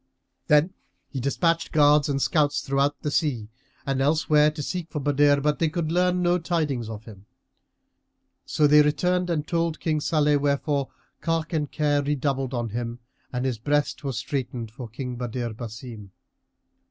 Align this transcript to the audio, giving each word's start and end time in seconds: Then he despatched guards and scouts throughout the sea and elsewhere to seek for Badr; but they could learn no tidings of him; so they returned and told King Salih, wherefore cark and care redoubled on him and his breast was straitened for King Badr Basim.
Then 0.47 0.73
he 1.09 1.19
despatched 1.19 1.71
guards 1.71 2.09
and 2.09 2.19
scouts 2.19 2.61
throughout 2.61 3.03
the 3.03 3.11
sea 3.11 3.49
and 3.85 4.01
elsewhere 4.01 4.49
to 4.49 4.63
seek 4.63 4.89
for 4.89 4.99
Badr; 4.99 5.41
but 5.41 5.59
they 5.59 5.69
could 5.69 5.91
learn 5.91 6.23
no 6.23 6.39
tidings 6.39 6.89
of 6.89 7.05
him; 7.05 7.27
so 8.43 8.65
they 8.65 8.81
returned 8.81 9.29
and 9.29 9.45
told 9.45 9.79
King 9.79 10.01
Salih, 10.01 10.37
wherefore 10.37 10.89
cark 11.19 11.53
and 11.53 11.71
care 11.71 12.01
redoubled 12.01 12.51
on 12.55 12.69
him 12.69 12.97
and 13.31 13.45
his 13.45 13.59
breast 13.59 14.03
was 14.03 14.17
straitened 14.17 14.71
for 14.71 14.87
King 14.89 15.17
Badr 15.17 15.49
Basim. 15.53 16.09